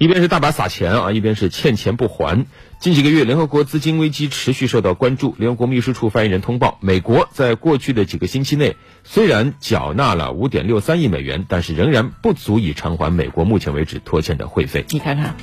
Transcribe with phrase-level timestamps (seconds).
[0.00, 2.46] 一边是大把撒钱啊一边是欠钱不还。
[2.78, 14.86] 近几个月联合国资金危机持续受到关注联合国秘书处发言人通报美国在过去的几个星期内虽然缴纳了五点六三亿美元但是仍然不足以偿还美国目前为止拖欠的会费。
[14.88, 15.36] 你看看。